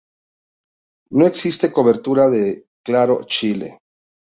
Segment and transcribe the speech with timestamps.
[1.11, 3.77] No existe cobertura de Claro Chile.